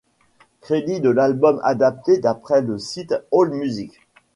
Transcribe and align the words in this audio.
Crédits 0.61 0.99
de 0.99 1.11
l'album 1.11 1.59
adaptés 1.63 2.17
d'après 2.17 2.63
le 2.63 2.79
site 2.79 3.13
AllMusic. 3.31 3.93